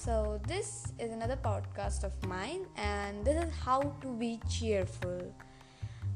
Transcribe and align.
So, 0.00 0.40
this 0.48 0.94
is 0.98 1.10
another 1.12 1.36
podcast 1.36 2.04
of 2.04 2.14
mine, 2.26 2.64
and 2.74 3.22
this 3.22 3.36
is 3.36 3.52
how 3.62 3.80
to 4.00 4.08
be 4.16 4.40
cheerful. 4.48 5.20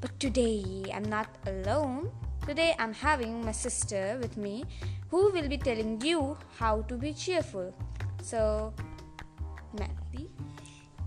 But 0.00 0.18
today, 0.18 0.87
I'm 0.91 1.04
not 1.04 1.29
alone. 1.46 2.11
Today, 2.46 2.75
I'm 2.79 2.95
having 2.95 3.45
my 3.45 3.52
sister 3.52 4.16
with 4.23 4.39
me 4.39 4.64
who 5.11 5.30
will 5.32 5.50
be 5.50 5.59
telling 5.59 6.00
you 6.00 6.39
how 6.57 6.80
to 6.89 6.95
be 6.96 7.12
cheerful. 7.12 7.75
So, 8.23 8.73
Matty. 9.79 10.30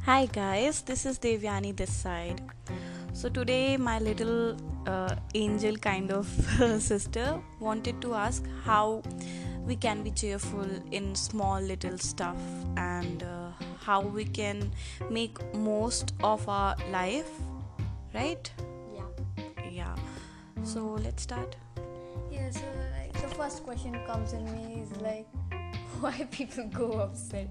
Hi 0.05 0.27
guys, 0.27 0.83
this 0.83 1.07
is 1.07 1.17
Devyani 1.17 1.75
this 1.75 1.91
side. 1.91 2.41
So 3.11 3.29
today 3.29 3.77
my 3.77 3.97
little 3.97 4.55
uh, 4.85 5.15
angel 5.33 5.75
kind 5.75 6.11
of 6.11 6.27
sister 6.79 7.41
wanted 7.59 7.99
to 8.03 8.13
ask 8.13 8.45
how 8.63 9.01
we 9.67 9.75
can 9.75 10.01
be 10.01 10.11
cheerful 10.11 10.65
in 10.91 11.13
small 11.13 11.59
little 11.59 11.97
stuff 11.97 12.37
and 12.77 13.21
uh, 13.21 13.49
how 13.81 14.01
we 14.01 14.23
can 14.23 14.71
make 15.09 15.37
most 15.53 16.13
of 16.23 16.47
our 16.47 16.75
life, 16.89 17.29
right? 18.13 18.49
Yeah. 18.95 19.69
Yeah. 19.69 19.95
So 20.63 20.97
let's 21.03 21.23
start. 21.23 21.57
Yeah, 22.31 22.49
so 22.49 22.61
like 22.97 23.13
the 23.21 23.27
first 23.35 23.63
question 23.63 23.99
comes 24.07 24.31
in 24.31 24.45
me 24.45 24.81
is 24.81 25.01
like, 25.01 25.27
why 25.99 26.27
people 26.31 26.69
go 26.73 26.93
upset? 27.01 27.49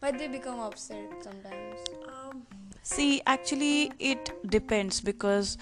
Why 0.00 0.12
they 0.12 0.28
become 0.28 0.60
upset 0.60 1.10
sometimes? 1.20 1.80
Um, 2.08 2.46
see, 2.82 3.20
actually, 3.26 3.92
it 3.98 4.32
depends 4.50 5.02
because 5.02 5.58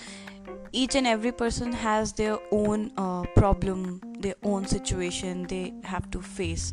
each 0.73 0.95
and 0.95 1.07
every 1.07 1.33
person 1.33 1.73
has 1.73 2.13
their 2.13 2.39
own 2.53 2.93
uh, 2.97 3.23
problem, 3.35 4.01
their 4.21 4.35
own 4.43 4.67
situation 4.67 5.45
they 5.45 5.75
have 5.85 6.11
to 6.11 6.21
face. 6.21 6.73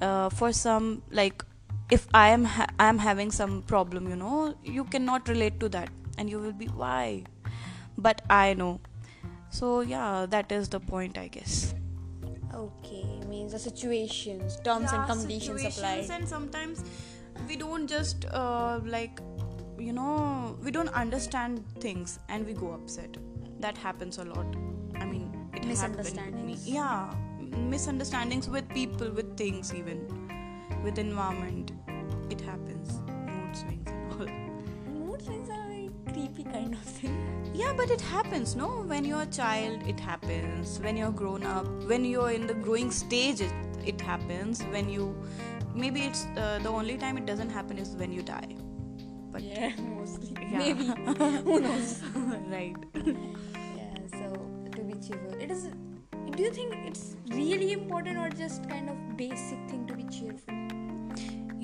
Uh, 0.00 0.28
for 0.28 0.52
some, 0.52 1.02
like 1.10 1.44
if 1.90 2.06
I 2.14 2.28
am 2.30 2.44
ha- 2.44 2.66
I 2.78 2.88
am 2.88 2.98
having 2.98 3.30
some 3.30 3.62
problem, 3.62 4.08
you 4.08 4.16
know, 4.16 4.54
you 4.64 4.84
cannot 4.84 5.28
relate 5.28 5.60
to 5.60 5.68
that, 5.70 5.88
and 6.18 6.28
you 6.30 6.38
will 6.38 6.52
be 6.52 6.66
why, 6.66 7.24
but 7.96 8.22
I 8.30 8.54
know. 8.54 8.80
So 9.50 9.80
yeah, 9.80 10.26
that 10.28 10.50
is 10.50 10.68
the 10.68 10.80
point, 10.80 11.18
I 11.18 11.28
guess. 11.28 11.74
Okay, 12.54 13.04
means 13.28 13.52
the 13.52 13.58
situations, 13.58 14.58
terms 14.64 14.92
and 14.92 15.06
conditions 15.06 15.64
apply. 15.64 16.06
and 16.10 16.28
sometimes 16.28 16.84
we 17.48 17.56
don't 17.56 17.86
just 17.86 18.24
uh, 18.26 18.80
like 18.84 19.20
you 19.78 19.92
know 19.92 20.56
we 20.62 20.70
don't 20.70 20.92
understand 20.94 21.64
things 21.80 22.18
and 22.28 22.46
we 22.46 22.52
go 22.52 22.72
upset 22.72 23.16
that 23.60 23.76
happens 23.76 24.18
a 24.18 24.24
lot 24.24 24.46
it 25.64 25.68
Misunderstandings. 25.68 26.68
yeah 26.68 27.12
misunderstandings 27.74 28.48
with 28.48 28.68
people 28.70 29.10
with 29.10 29.36
things 29.36 29.72
even 29.74 29.98
with 30.84 30.98
environment 30.98 31.72
it 32.30 32.40
happens 32.40 32.98
mood 33.08 33.56
swings 33.56 33.88
and 33.88 34.12
all 34.12 34.28
Mood 34.92 35.22
swings 35.22 35.48
are 35.50 35.66
very 35.68 35.90
creepy 36.12 36.44
kind 36.44 36.74
of 36.74 36.80
thing. 36.80 37.50
yeah 37.54 37.72
but 37.76 37.90
it 37.90 38.00
happens 38.00 38.54
no 38.56 38.68
when 38.92 39.04
you're 39.04 39.22
a 39.22 39.26
child 39.40 39.80
it 39.86 39.98
happens 40.00 40.78
when 40.80 40.96
you're 40.96 41.12
grown 41.22 41.44
up 41.44 41.66
when 41.92 42.04
you're 42.04 42.30
in 42.30 42.46
the 42.46 42.54
growing 42.54 42.90
stage 42.90 43.40
it, 43.40 43.52
it 43.84 44.00
happens 44.00 44.62
when 44.74 44.88
you 44.88 45.14
maybe 45.74 46.02
it's 46.02 46.24
uh, 46.36 46.58
the 46.62 46.68
only 46.68 46.96
time 46.98 47.16
it 47.16 47.26
doesn't 47.26 47.50
happen 47.50 47.78
is 47.78 47.90
when 47.96 48.12
you 48.12 48.22
die 48.22 48.56
but 49.32 49.42
Yeah, 49.42 49.72
mostly. 49.96 50.36
Yeah. 50.40 50.58
Maybe. 50.58 50.84
Who 51.46 51.58
knows? 51.60 52.00
right 52.52 52.76
cheerful. 55.06 55.40
It 55.40 55.50
is. 55.50 55.68
Do 56.36 56.42
you 56.42 56.50
think 56.50 56.74
it's 56.86 57.16
really 57.28 57.72
important 57.72 58.18
or 58.18 58.28
just 58.28 58.68
kind 58.68 58.90
of 58.90 59.16
basic 59.16 59.58
thing 59.70 59.86
to 59.86 59.94
be 59.94 60.04
cheerful? 60.04 60.54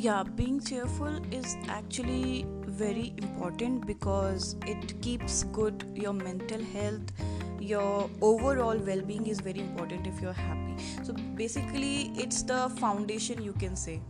yeah 0.02 0.22
being 0.36 0.58
cheerful 0.66 1.16
is 1.38 1.56
actually 1.69 2.47
very 2.82 3.12
important 3.19 3.87
because 3.87 4.56
it 4.66 4.94
keeps 5.03 5.42
good 5.56 5.84
your 5.94 6.14
mental 6.14 6.62
health 6.76 7.12
your 7.60 8.09
overall 8.22 8.78
well-being 8.78 9.26
is 9.26 9.41
very 9.41 9.60
important 9.60 10.06
if 10.06 10.22
you're 10.22 10.38
happy 10.44 10.87
so 11.03 11.12
basically 11.43 12.12
it's 12.25 12.43
the 12.43 12.60
foundation 12.78 13.43
you 13.43 13.53
can 13.64 13.76
say 13.76 14.00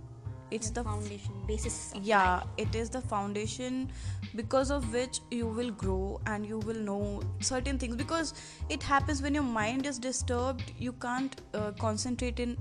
it's 0.51 0.71
the 0.71 0.83
foundation 0.83 1.33
basis. 1.47 1.93
yeah 2.03 2.43
it 2.57 2.75
is 2.75 2.91
the 2.91 3.01
foundation 3.01 3.91
because 4.35 4.71
of 4.71 4.93
which 4.93 5.21
you 5.31 5.47
will 5.47 5.71
grow 5.71 6.21
and 6.27 6.47
you 6.47 6.59
will 6.61 6.83
know 6.89 7.23
certain 7.41 7.79
things 7.79 7.97
because 7.97 8.35
it 8.69 8.83
happens 8.83 9.23
when 9.23 9.35
your 9.35 9.43
mind 9.43 9.87
is 9.87 9.99
disturbed 9.99 10.73
you 10.79 10.93
can't 10.93 11.41
uh, 11.55 11.73
concentrate 11.73 12.41
in 12.41 12.57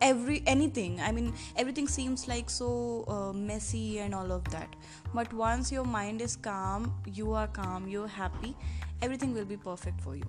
every 0.00 0.42
anything 0.46 1.00
i 1.00 1.12
mean 1.12 1.32
everything 1.56 1.86
seems 1.86 2.26
like 2.26 2.50
so 2.50 3.04
uh, 3.08 3.32
messy 3.32 4.00
and 4.00 4.14
all 4.14 4.32
of 4.32 4.44
that 4.50 4.74
but 5.14 5.32
once 5.32 5.70
your 5.70 5.84
mind 5.84 6.20
is 6.20 6.34
calm 6.36 6.92
you 7.06 7.32
are 7.32 7.46
calm 7.46 7.86
you're 7.86 8.08
happy 8.08 8.56
everything 9.00 9.32
will 9.34 9.44
be 9.44 9.56
perfect 9.56 10.00
for 10.00 10.16
you. 10.16 10.24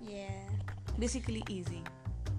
Yeah. 0.00 0.26
basically 0.98 1.42
easy 1.48 1.82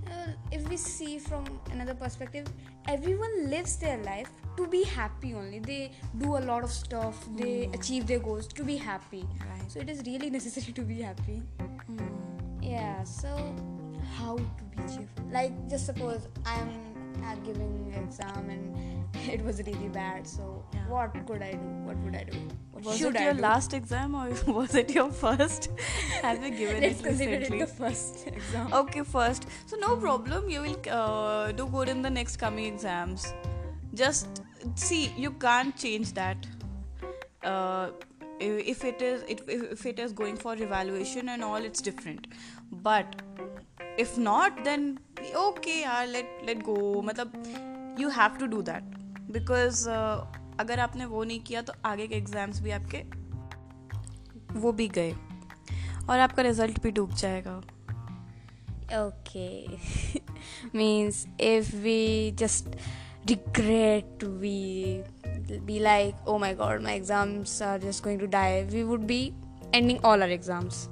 Uh, 0.10 0.32
if 0.52 0.68
we 0.70 0.78
see 0.78 1.20
from 1.20 1.46
another 1.72 1.94
perspective, 1.94 2.48
everyone 2.88 3.50
lives 3.50 3.78
their 3.78 3.98
life 4.04 4.30
to 4.58 4.68
be 4.68 4.84
happy 4.84 5.34
only. 5.34 5.60
They 5.60 5.92
do 6.18 6.38
a 6.38 6.44
lot 6.52 6.64
of 6.64 6.72
stuff, 6.72 7.26
they 7.36 7.66
hmm. 7.66 7.74
achieve 7.74 8.08
their 8.08 8.20
goals 8.20 8.48
to 8.48 8.64
be 8.64 8.78
happy. 8.78 9.26
Right. 9.40 9.72
So 9.72 9.80
it 9.80 9.90
is 9.90 10.04
really 10.06 10.30
necessary 10.40 10.74
to 10.74 10.82
be 10.82 11.02
happy. 11.02 11.42
Hmm. 11.86 12.08
Yeah, 12.62 13.04
so 13.04 13.56
how 14.18 14.38
to 14.38 14.64
be 14.72 14.78
cheerful? 14.84 15.26
Like, 15.32 15.70
just 15.70 15.86
suppose 15.86 16.28
I'm 16.46 16.89
uh, 17.24 17.36
giving 17.46 17.94
exam 18.04 18.50
and 18.50 19.06
it 19.34 19.44
was 19.44 19.60
really 19.68 19.90
bad. 19.90 20.28
So 20.28 20.64
Yeah. 20.74 20.88
what 20.88 21.14
could 21.28 21.42
I 21.42 21.52
do? 21.54 21.70
What 21.90 21.98
would 22.06 22.16
I 22.16 22.24
do? 22.24 22.40
What 22.72 22.84
was 22.86 23.02
it 23.02 23.20
your 23.20 23.34
last 23.34 23.74
exam 23.74 24.16
or 24.16 24.28
was 24.58 24.76
it 24.82 24.92
your 24.98 25.10
first 25.12 25.70
have 26.22 26.44
you 26.44 26.52
given 26.60 26.82
Let's 26.84 27.00
it 27.02 27.04
consider 27.08 27.34
it 27.48 27.60
the 27.62 27.68
first 27.68 28.28
exam. 28.28 28.72
okay 28.82 29.02
first 29.04 29.48
so 29.72 29.76
no 29.82 29.96
problem 29.98 30.50
you 30.50 30.62
will 30.62 30.78
uh, 30.90 31.52
do 31.52 31.66
good 31.74 31.90
in 31.90 32.02
the 32.02 32.10
next 32.10 32.38
coming 32.38 32.68
exams 32.74 33.34
just 34.04 34.42
see 34.76 35.02
you 35.26 35.32
can't 35.32 35.76
change 35.76 36.14
that 36.14 36.48
uh, 37.44 37.90
if 38.40 38.86
it 38.86 39.02
is 39.02 39.24
it, 39.28 39.42
if 39.50 39.86
it 39.86 40.00
is 40.00 40.14
going 40.14 40.38
for 40.38 40.56
evaluation 40.56 41.28
and 41.30 41.44
all 41.44 41.58
it's 41.72 41.82
different 41.82 42.28
but 42.72 43.22
if 43.98 44.18
not 44.18 44.64
then 44.64 45.00
कि 45.30 45.36
okay 45.38 45.72
यार 45.72 46.08
let 46.08 46.42
let 46.46 46.62
go 46.64 47.02
मतलब 47.06 47.96
you 48.00 48.10
have 48.10 48.38
to 48.40 48.46
do 48.48 48.62
that 48.62 48.84
because 49.32 49.88
अगर 50.60 50.80
आपने 50.80 51.06
वो 51.06 51.24
नहीं 51.24 51.40
किया 51.40 51.62
तो 51.62 51.74
आगे 51.86 52.08
के 52.08 52.16
एग्ज़ाम्स 52.16 52.62
भी 52.62 52.72
आपके 52.72 53.04
वो 54.60 54.72
भी 54.72 54.88
गए। 54.88 55.12
और 56.10 56.20
आपका 56.20 56.44
रिज़ल्ट 56.44 56.82
भी 56.84 56.92
डूब 56.92 57.14
जाएगा। 57.14 57.56
Okay 58.98 59.78
means 60.76 61.26
if 61.42 61.76
we 61.76 62.32
just 62.40 62.76
regret 63.30 64.24
we 64.24 65.02
be 65.66 65.80
like 65.80 66.28
oh 66.28 66.38
my 66.38 66.54
God 66.56 66.82
my 66.84 66.96
exams 66.96 67.62
are 67.62 67.80
just 67.80 68.04
going 68.04 68.20
to 68.20 68.26
die 68.28 68.64
we 68.64 68.84
would 68.84 69.06
be 69.08 69.22
ending 69.76 70.06
all 70.06 70.24
our 70.24 70.32
exams 70.32 70.88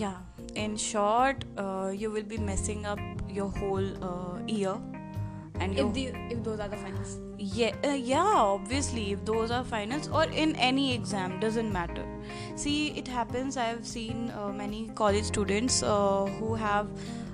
या 0.00 0.12
in 0.54 0.76
short, 0.76 1.44
uh, 1.56 1.92
you 1.94 2.10
will 2.10 2.22
be 2.22 2.38
messing 2.38 2.86
up 2.86 2.98
your 3.28 3.50
whole 3.50 4.04
uh, 4.04 4.38
year, 4.46 4.76
and 5.60 5.78
If 5.78 5.92
the 5.94 6.06
if 6.30 6.42
those 6.44 6.60
are 6.60 6.68
the 6.68 6.76
finals. 6.76 7.16
yeah, 7.38 7.74
uh, 7.84 7.92
yeah, 7.94 8.22
obviously, 8.24 9.12
if 9.12 9.24
those 9.24 9.50
are 9.50 9.64
finals 9.64 10.08
or 10.08 10.24
in 10.24 10.54
any 10.56 10.94
exam, 10.94 11.38
doesn't 11.40 11.72
matter. 11.72 12.04
See, 12.56 12.88
it 13.02 13.08
happens. 13.08 13.56
I've 13.56 13.86
seen 13.86 14.30
uh, 14.30 14.48
many 14.52 14.88
college 14.94 15.24
students 15.24 15.82
uh, 15.82 16.26
who 16.38 16.54
have 16.54 16.88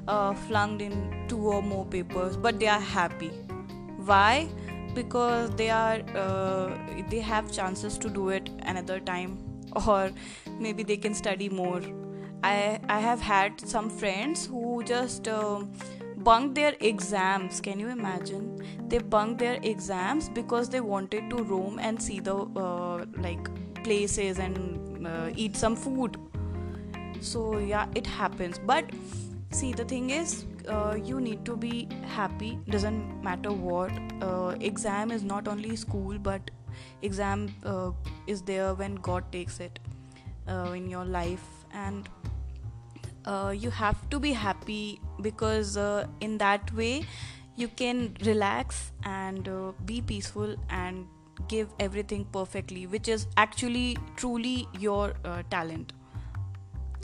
uh, 0.08 0.34
flunked 0.34 0.82
in 0.82 1.26
two 1.28 1.38
or 1.56 1.62
more 1.62 1.84
papers, 1.86 2.36
but 2.36 2.58
they 2.60 2.68
are 2.68 2.80
happy. 2.80 3.30
Why? 4.12 4.48
Because 4.94 5.50
they 5.56 5.70
are 5.70 6.00
uh, 6.24 6.70
they 7.10 7.20
have 7.20 7.52
chances 7.52 7.98
to 7.98 8.08
do 8.08 8.28
it 8.30 8.48
another 8.62 9.00
time, 9.00 9.38
or 9.86 10.10
maybe 10.58 10.82
they 10.82 10.96
can 10.96 11.14
study 11.14 11.48
more. 11.48 11.82
I 12.50 12.80
I 12.88 13.00
have 13.00 13.20
had 13.32 13.60
some 13.74 13.90
friends 14.04 14.46
who 14.54 14.82
just. 14.94 15.28
um 15.28 15.68
bunked 16.26 16.54
their 16.56 16.74
exams. 16.88 17.60
Can 17.64 17.80
you 17.80 17.88
imagine? 17.94 18.44
They 18.92 18.98
bunked 19.14 19.38
their 19.40 19.58
exams 19.70 20.28
because 20.36 20.68
they 20.74 20.80
wanted 20.80 21.28
to 21.32 21.42
roam 21.50 21.78
and 21.88 22.00
see 22.04 22.18
the 22.28 22.36
uh, 22.64 23.04
like 23.24 23.50
places 23.88 24.38
and 24.38 25.06
uh, 25.06 25.30
eat 25.44 25.56
some 25.64 25.76
food. 25.76 26.16
So 27.20 27.58
yeah 27.58 27.86
it 27.94 28.06
happens. 28.06 28.60
But 28.72 28.90
see 29.50 29.72
the 29.72 29.84
thing 29.84 30.10
is 30.10 30.34
uh, 30.68 30.96
you 31.10 31.20
need 31.20 31.44
to 31.50 31.56
be 31.56 31.88
happy. 32.16 32.58
Doesn't 32.76 33.22
matter 33.22 33.52
what. 33.52 33.92
Uh, 34.22 34.56
exam 34.60 35.10
is 35.10 35.24
not 35.34 35.46
only 35.56 35.76
school 35.76 36.18
but 36.18 36.50
exam 37.02 37.48
uh, 37.64 37.90
is 38.26 38.42
there 38.52 38.72
when 38.74 38.94
god 39.10 39.30
takes 39.32 39.60
it 39.60 39.78
uh, 40.48 40.72
in 40.82 40.88
your 40.88 41.04
life. 41.04 41.50
And 41.72 42.08
uh, 43.26 43.52
you 43.56 43.70
have 43.70 44.08
to 44.10 44.20
be 44.20 44.32
happy 44.32 45.00
because 45.22 45.76
uh, 45.76 46.06
in 46.20 46.38
that 46.38 46.72
way 46.74 47.04
you 47.56 47.68
can 47.68 48.16
relax 48.24 48.92
and 49.04 49.48
uh, 49.48 49.72
be 49.84 50.00
peaceful 50.00 50.56
and 50.70 51.06
give 51.48 51.68
everything 51.80 52.24
perfectly 52.32 52.86
which 52.86 53.08
is 53.08 53.26
actually 53.36 53.96
truly 54.16 54.68
your 54.78 55.14
uh, 55.24 55.42
talent 55.50 55.92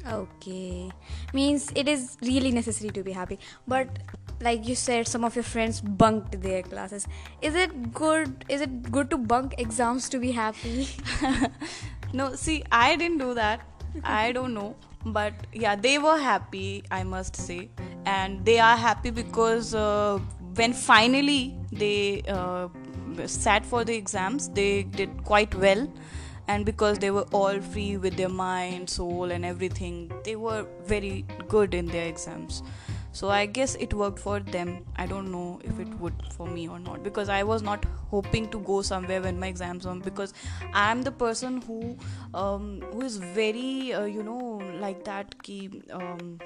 Okay. 0.08 0.90
Means 1.34 1.70
it 1.74 1.86
is 1.86 2.16
really 2.22 2.50
necessary 2.50 2.88
to 2.92 3.02
be 3.02 3.12
happy. 3.12 3.38
But 3.68 3.98
like 4.40 4.66
you 4.66 4.74
said, 4.74 5.06
some 5.06 5.24
of 5.24 5.36
your 5.36 5.42
friends 5.42 5.82
bunked 5.82 6.40
their 6.40 6.62
classes. 6.62 7.06
Is 7.42 7.54
it 7.54 7.92
good? 7.92 8.46
Is 8.48 8.62
it 8.62 8.90
good 8.90 9.10
to 9.10 9.18
bunk 9.18 9.56
exams 9.58 10.08
to 10.08 10.18
be 10.18 10.32
happy? 10.32 10.88
no 12.12 12.34
see 12.34 12.62
i 12.72 12.96
didn't 12.96 13.18
do 13.18 13.34
that 13.34 13.60
i 14.02 14.32
don't 14.32 14.52
know 14.52 14.74
but 15.04 15.32
yeah 15.52 15.74
they 15.76 15.98
were 15.98 16.18
happy 16.18 16.82
i 16.90 17.02
must 17.02 17.36
say. 17.36 17.70
And 18.06 18.44
they 18.44 18.58
are 18.58 18.76
happy 18.76 19.10
because 19.10 19.74
uh, 19.74 20.18
when 20.54 20.72
finally 20.72 21.54
they 21.70 22.22
uh, 22.26 22.68
sat 23.26 23.64
for 23.64 23.84
the 23.84 23.94
exams 23.94 24.48
they 24.48 24.84
did 24.84 25.22
quite 25.24 25.54
well. 25.54 25.86
And 26.48 26.66
because 26.66 26.98
they 26.98 27.10
were 27.12 27.26
all 27.32 27.60
free 27.60 27.96
with 27.96 28.16
their 28.16 28.28
mind 28.28 28.90
soul 28.90 29.30
and 29.30 29.44
everything 29.44 30.10
they 30.24 30.34
were 30.34 30.66
very 30.84 31.24
good 31.48 31.74
in 31.74 31.86
their 31.86 32.06
exams 32.08 32.62
so 33.12 33.28
i 33.28 33.44
guess 33.46 33.74
it 33.76 33.92
worked 33.94 34.18
for 34.18 34.40
them. 34.40 34.84
I 34.96 35.06
don't 35.06 35.30
know 35.32 35.60
if 35.64 35.78
it 35.80 35.88
would 36.00 36.14
for 36.36 36.46
me 36.46 36.68
or 36.68 36.78
not 36.78 37.02
because 37.02 37.28
i 37.28 37.42
was 37.42 37.62
not 37.62 37.84
hoping 38.10 38.48
to 38.50 38.60
go 38.60 38.82
somewhere 38.82 39.20
when 39.22 39.38
my 39.38 39.48
exams 39.48 39.86
were 39.86 39.94
because 39.94 40.32
i 40.72 40.90
am 40.90 41.02
the 41.02 41.12
person 41.12 41.60
who 41.62 41.96
um, 42.34 42.82
who 42.92 43.02
is 43.02 43.16
very 43.16 43.92
uh, 43.92 44.04
you 44.04 44.22
know 44.22 44.60
like 44.80 45.04
that 45.04 45.42
ki 45.42 45.82
um, 45.90 46.38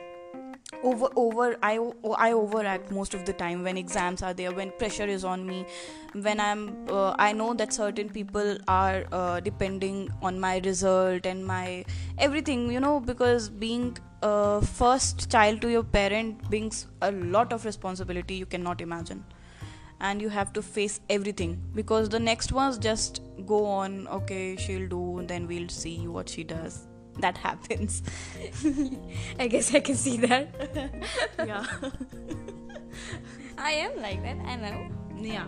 over 0.82 1.08
over 1.16 1.56
I, 1.62 1.78
I 2.16 2.32
overact 2.32 2.90
most 2.90 3.14
of 3.14 3.25
the 3.25 3.32
time 3.32 3.62
when 3.62 3.76
exams 3.76 4.22
are 4.22 4.34
there 4.34 4.52
when 4.52 4.70
pressure 4.72 5.06
is 5.06 5.25
on 5.25 5.46
me 5.46 5.64
when 6.12 6.40
i'm 6.40 6.87
uh, 6.88 7.14
i 7.19 7.32
know 7.32 7.55
that 7.55 7.72
certain 7.72 8.08
people 8.08 8.56
are 8.69 9.05
uh, 9.12 9.40
depending 9.40 10.10
on 10.22 10.38
my 10.40 10.58
result 10.64 11.26
and 11.26 11.46
my 11.46 11.84
everything 12.19 12.70
you 12.70 12.81
know 12.81 13.00
because 13.00 13.49
being 13.49 13.96
a 14.26 14.61
first 14.62 15.31
child 15.31 15.61
to 15.61 15.71
your 15.71 15.82
parent 15.82 16.43
brings 16.50 16.87
a 17.03 17.11
lot 17.37 17.53
of 17.53 17.65
responsibility 17.65 18.35
you 18.35 18.47
cannot 18.47 18.81
imagine 18.81 19.25
and 20.00 20.21
you 20.21 20.29
have 20.29 20.53
to 20.53 20.62
face 20.62 21.00
everything 21.09 21.61
because 21.75 22.09
the 22.09 22.21
next 22.21 22.53
ones 22.53 22.79
just 22.79 23.21
go 23.47 23.65
on 23.67 24.09
okay 24.09 24.56
she'll 24.56 24.88
do 24.88 25.23
then 25.35 25.47
we'll 25.47 25.69
see 25.69 25.97
what 26.17 26.29
she 26.29 26.44
does 26.44 26.87
that 27.21 27.38
happens. 27.38 28.03
I 29.38 29.47
guess 29.47 29.75
I 29.75 29.81
can 29.81 29.94
see 29.94 30.17
that. 30.19 30.49
yeah. 31.47 31.65
I 33.59 33.70
am 33.70 34.00
like 34.03 34.23
that, 34.23 34.37
I 34.44 34.56
know. 34.56 34.88
Yeah, 35.17 35.47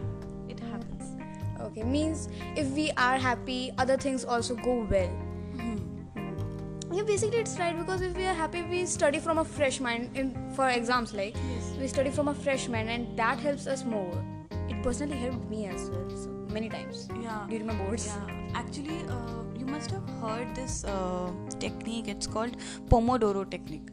it 0.49 0.61
happens. 0.61 1.17
Okay, 1.61 1.83
means 1.83 2.29
if 2.57 2.69
we 2.69 2.93
are 2.93 3.19
happy, 3.19 3.73
other 3.79 3.97
things 3.97 4.25
also 4.25 4.55
go 4.55 4.87
well. 4.89 5.26
Yeah, 6.93 7.03
basically 7.03 7.39
it's 7.39 7.59
right 7.59 7.77
because 7.77 8.01
if 8.01 8.17
we 8.17 8.25
are 8.25 8.35
happy, 8.35 8.63
we 8.63 8.87
study 8.87 9.19
from 9.19 9.39
a 9.39 9.45
fresh 9.45 9.81
mind. 9.81 10.17
In 10.17 10.31
for 10.57 10.69
exams, 10.69 11.13
like 11.15 11.35
Yes. 11.35 11.71
we 11.81 11.89
study 11.89 12.11
from 12.11 12.29
a 12.29 12.35
fresh 12.35 12.69
mind, 12.69 12.89
and 12.97 13.17
that 13.19 13.39
helps 13.47 13.67
us 13.67 13.85
more. 13.85 14.15
It 14.69 14.83
personally 14.83 15.17
helped 15.23 15.49
me 15.51 15.67
as 15.67 15.91
well, 15.91 16.11
so 16.25 16.31
many 16.59 16.69
times 16.77 17.09
Yeah. 17.25 17.45
during 17.51 17.67
my 17.67 17.75
boards. 17.83 18.07
Yeah, 18.07 18.61
actually, 18.63 18.99
uh, 19.17 19.43
you 19.63 19.67
must 19.67 19.91
have 19.97 20.09
heard 20.23 20.55
this 20.61 20.77
uh, 20.85 21.31
technique. 21.67 22.09
It's 22.17 22.27
called 22.37 22.57
Pomodoro 22.95 23.45
technique. 23.57 23.91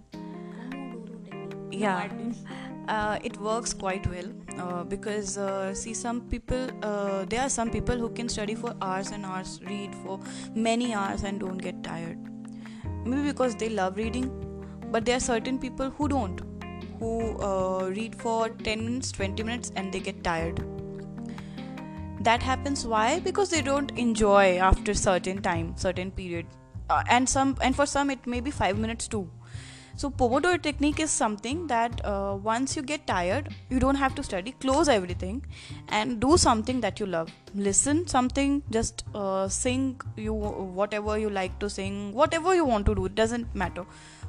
Yeah, 1.71 2.07
uh, 2.87 3.17
it 3.23 3.37
works 3.41 3.73
quite 3.73 4.05
well 4.15 4.27
uh, 4.59 4.83
because 4.83 5.37
uh, 5.39 5.73
see, 5.73 5.95
some 5.95 6.21
people 6.33 6.67
uh, 6.83 7.25
there 7.25 7.41
are 7.41 7.49
some 7.49 7.71
people 7.71 7.97
who 8.05 8.09
can 8.21 8.29
study 8.29 8.55
for 8.65 8.75
hours 8.81 9.09
and 9.17 9.25
hours, 9.25 9.59
read 9.71 9.95
for 10.03 10.19
many 10.69 10.93
hours, 10.93 11.23
and 11.23 11.39
don't 11.39 11.57
get 11.69 11.83
tired. 11.83 12.29
Maybe 13.05 13.23
because 13.23 13.55
they 13.55 13.69
love 13.69 13.97
reading, 13.97 14.29
but 14.91 15.05
there 15.05 15.17
are 15.17 15.19
certain 15.19 15.59
people 15.59 15.89
who 15.89 16.07
don't, 16.07 16.41
who 17.00 17.38
uh, 17.41 17.89
read 17.89 18.15
for 18.15 18.50
10 18.50 18.85
minutes, 18.85 19.11
20 19.11 19.44
minutes, 19.44 19.71
and 19.75 19.94
they 19.94 20.00
get 20.00 20.23
tired. 20.23 20.63
That 22.21 22.41
happens 22.41 22.88
why? 22.88 23.19
Because 23.19 23.50
they 23.50 23.61
don't 23.61 23.91
enjoy 23.97 24.57
after 24.57 24.94
certain 24.94 25.41
time 25.41 25.75
certain 25.75 26.11
period. 26.11 26.45
Uh, 26.89 27.03
and 27.09 27.27
some 27.27 27.57
and 27.61 27.75
for 27.75 27.85
some 27.85 28.09
it 28.09 28.25
may 28.25 28.39
be 28.39 28.51
5 28.51 28.77
minutes 28.77 29.07
too 29.07 29.29
so 29.95 30.09
pomodoro 30.09 30.61
technique 30.61 30.99
is 30.99 31.11
something 31.11 31.67
that 31.67 32.01
uh, 32.03 32.37
once 32.41 32.75
you 32.75 32.81
get 32.81 33.05
tired 33.07 33.49
you 33.69 33.79
don't 33.79 33.95
have 33.95 34.15
to 34.15 34.23
study. 34.23 34.51
Close 34.59 34.87
everything 34.87 35.45
and 35.89 36.19
do 36.19 36.37
something 36.37 36.81
that 36.81 36.99
you 36.99 37.05
love. 37.05 37.29
Listen 37.53 38.07
something 38.07 38.63
just 38.71 39.05
uh, 39.13 39.47
sing 39.47 40.01
you 40.15 40.33
whatever 40.33 41.17
you 41.17 41.29
like 41.29 41.57
to 41.59 41.69
sing 41.69 42.13
whatever 42.13 42.55
you 42.55 42.65
want 42.65 42.85
to 42.85 42.95
do 42.95 43.05
it 43.05 43.15
doesn't 43.15 43.53
matter 43.55 43.85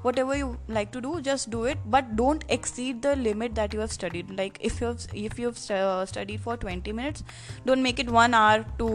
whatever 0.06 0.36
you 0.36 0.48
like 0.76 0.90
to 0.96 1.00
do 1.06 1.12
just 1.28 1.50
do 1.54 1.64
it 1.72 1.78
but 1.94 2.14
don't 2.20 2.44
exceed 2.56 3.00
the 3.06 3.14
limit 3.16 3.54
that 3.58 3.72
you 3.74 3.80
have 3.84 3.92
studied 3.92 4.30
like 4.40 4.58
if 4.60 4.80
you 4.80 4.86
have 4.88 5.06
if 5.14 5.38
you 5.38 5.46
have 5.46 5.58
uh, 5.70 6.04
studied 6.12 6.40
for 6.46 6.56
20 6.56 6.92
minutes 6.92 7.24
don't 7.64 7.82
make 7.82 7.98
it 8.04 8.10
1 8.10 8.34
hour 8.40 8.64
to 8.82 8.88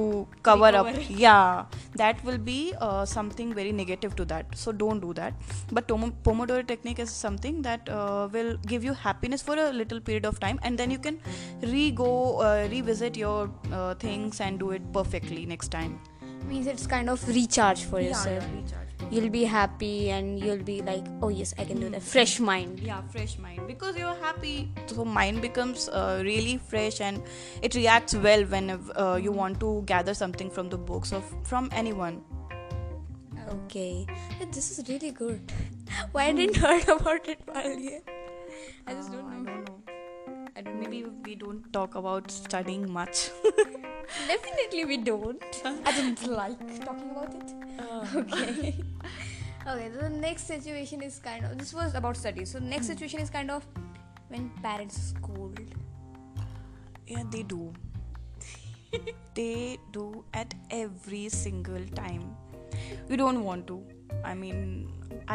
cover 0.49 0.71
Recover. 0.71 0.89
up 0.89 1.09
yeah 1.25 1.65
that 1.95 2.23
will 2.23 2.37
be 2.37 2.59
uh, 2.79 3.05
something 3.05 3.53
very 3.53 3.71
negative 3.71 4.15
to 4.21 4.25
that 4.33 4.45
so 4.63 4.71
don't 4.71 4.99
do 5.07 5.13
that 5.21 5.33
but 5.71 5.87
Tom- 5.87 6.15
pomodoro 6.23 6.65
technique 6.73 6.99
is 6.99 7.09
something 7.09 7.61
that 7.69 7.89
uh, 7.89 8.27
will 8.37 8.55
give 8.73 8.83
you 8.83 8.93
happiness 8.93 9.41
for 9.41 9.57
a 9.57 9.71
little 9.81 9.99
period 9.99 10.25
of 10.25 10.39
time 10.39 10.59
and 10.63 10.77
then 10.77 10.91
you 10.91 10.99
can 10.99 11.19
re-go 11.61 12.11
uh, 12.41 12.67
revisit 12.71 13.17
your 13.17 13.49
uh, 13.71 13.93
things 13.95 14.39
and 14.41 14.59
do 14.59 14.71
it 14.71 14.93
perfectly 14.93 15.45
next 15.45 15.69
time 15.79 15.99
Means 16.47 16.67
it's 16.67 16.87
kind 16.87 17.09
of 17.09 17.27
recharge 17.27 17.83
for 17.83 17.99
yeah, 17.99 18.07
yourself. 18.09 18.43
yeah, 18.43 18.61
recharge. 18.61 18.88
You'll 19.11 19.29
be 19.29 19.43
happy 19.43 20.11
and 20.11 20.39
you'll 20.39 20.63
be 20.63 20.81
like, 20.81 21.03
oh 21.21 21.29
yes, 21.29 21.53
I 21.57 21.65
can 21.65 21.79
do 21.79 21.89
that. 21.89 22.01
Fresh 22.03 22.39
mind. 22.39 22.79
yeah 22.79 23.01
fresh 23.13 23.37
mind 23.39 23.61
because 23.67 23.97
you're 23.97 24.15
happy 24.23 24.69
so 24.85 25.03
mind 25.03 25.41
becomes 25.41 25.89
uh, 25.89 26.21
really 26.23 26.57
fresh 26.57 27.01
and 27.01 27.21
it 27.61 27.73
reacts 27.75 28.15
well 28.15 28.43
when 28.45 28.69
uh, 28.95 29.15
you 29.21 29.31
want 29.31 29.59
to 29.59 29.81
gather 29.85 30.13
something 30.13 30.49
from 30.49 30.69
the 30.69 30.77
books 30.77 31.11
or 31.13 31.21
from 31.43 31.69
anyone 31.71 32.21
Okay, 33.65 34.05
this 34.51 34.77
is 34.77 34.87
really 34.87 35.09
good. 35.09 35.51
Why 36.11 36.25
I 36.25 36.33
didn't 36.33 36.63
I 36.63 36.79
heard 36.81 36.89
about 37.01 37.27
it 37.27 37.39
earlier? 37.55 37.99
I 38.85 38.93
just 38.93 39.11
don't 39.11 39.21
know. 39.21 39.27
i 39.27 39.33
don't 39.33 39.38
know 39.38 39.38
I 40.59 40.61
don't, 40.61 40.79
maybe 40.79 41.05
we 41.23 41.35
don't 41.35 41.71
talk 41.71 41.95
about 41.95 42.29
studying 42.29 42.91
much 42.91 43.29
Definitely 44.27 44.85
we 44.85 44.97
don't. 44.97 45.43
I 45.85 45.91
don't 45.95 46.27
like 46.27 46.83
talking 46.83 47.11
about 47.11 47.33
it. 47.33 47.53
Uh. 47.79 48.05
Okay. 48.15 48.75
okay, 49.67 49.91
so 49.93 49.99
the 50.01 50.09
next 50.09 50.47
situation 50.47 51.03
is 51.03 51.19
kind 51.19 51.45
of 51.45 51.57
this 51.59 51.73
was 51.73 51.93
about 51.93 52.17
studies. 52.17 52.51
So 52.51 52.59
next 52.59 52.87
hmm. 52.87 52.93
situation 52.93 53.19
is 53.19 53.29
kind 53.29 53.51
of 53.51 53.67
when 54.29 54.49
parents 54.63 55.13
scold. 55.13 55.61
yeah 57.13 57.23
they 57.33 57.41
do 57.51 57.73
they 59.37 59.77
do 59.93 60.03
at 60.39 60.53
every 60.79 61.21
single 61.35 61.85
time 61.99 62.25
you 63.09 63.17
don't 63.21 63.43
want 63.43 63.65
to 63.71 63.77
i 64.31 64.33
mean 64.41 64.59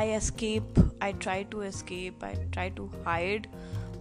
i 0.01 0.05
escape 0.19 0.79
i 1.07 1.11
try 1.25 1.37
to 1.55 1.63
escape 1.71 2.27
i 2.29 2.33
try 2.57 2.69
to 2.81 2.87
hide 3.09 3.49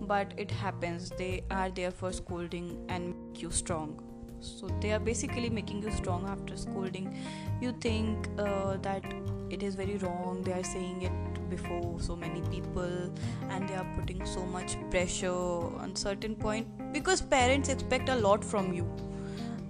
but 0.07 0.33
it 0.37 0.51
happens. 0.51 1.09
They 1.17 1.43
are 1.51 1.69
there 1.69 1.91
for 1.91 2.11
scolding 2.11 2.85
and 2.89 3.15
make 3.15 3.41
you 3.41 3.51
strong. 3.51 4.01
So 4.39 4.67
they 4.81 4.91
are 4.91 4.99
basically 4.99 5.49
making 5.49 5.83
you 5.83 5.91
strong 5.91 6.27
after 6.27 6.57
scolding. 6.57 7.17
You 7.61 7.71
think 7.79 8.27
uh, 8.37 8.77
that 8.81 9.03
it 9.49 9.63
is 9.63 9.75
very 9.75 9.97
wrong. 9.97 10.41
They 10.43 10.51
are 10.51 10.63
saying 10.63 11.03
it 11.03 11.49
before 11.49 11.99
so 11.99 12.15
many 12.15 12.41
people 12.49 13.13
and 13.49 13.69
they 13.69 13.75
are 13.75 13.87
putting 13.97 14.25
so 14.25 14.45
much 14.45 14.75
pressure 14.89 15.31
on 15.31 15.95
certain 15.95 16.35
point 16.35 16.67
because 16.91 17.21
parents 17.21 17.69
expect 17.69 18.09
a 18.09 18.15
lot 18.15 18.43
from 18.43 18.73
you. 18.73 18.85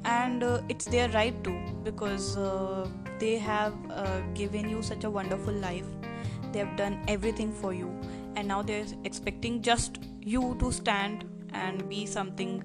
And 0.05 0.43
uh, 0.43 0.61
it's 0.69 0.85
their 0.85 1.09
right 1.09 1.43
to 1.43 1.53
because 1.83 2.35
uh, 2.35 2.87
they 3.19 3.37
have 3.37 3.73
uh, 3.91 4.21
given 4.33 4.69
you 4.69 4.81
such 4.81 5.03
a 5.03 5.09
wonderful 5.09 5.53
life. 5.53 5.85
They 6.51 6.59
have 6.59 6.75
done 6.75 7.03
everything 7.07 7.51
for 7.51 7.73
you 7.73 7.91
and 8.35 8.47
now 8.47 8.61
they're 8.61 8.85
expecting 9.03 9.61
just 9.61 9.99
you 10.25 10.55
to 10.59 10.71
stand 10.71 11.25
and 11.53 11.87
be 11.89 12.05
something 12.05 12.63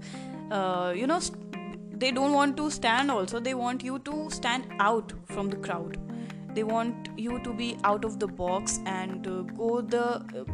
uh, 0.50 0.92
you 0.96 1.06
know 1.06 1.20
st- 1.20 2.00
they 2.00 2.10
don't 2.12 2.32
want 2.32 2.56
to 2.56 2.70
stand 2.70 3.10
also 3.10 3.40
they 3.40 3.54
want 3.54 3.82
you 3.82 3.98
to 4.00 4.30
stand 4.30 4.66
out 4.78 5.12
from 5.26 5.48
the 5.48 5.56
crowd. 5.56 5.98
They 6.54 6.62
want 6.64 7.08
you 7.16 7.38
to 7.40 7.52
be 7.52 7.76
out 7.84 8.04
of 8.04 8.18
the 8.18 8.26
box 8.26 8.80
and 8.86 9.26
uh, 9.26 9.42
go 9.42 9.80
the 9.80 10.04
uh, 10.04 10.44